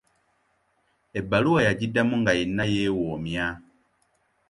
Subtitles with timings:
[1.19, 3.45] Ebbaluwa yagiddamu nga yenna yeewoomya.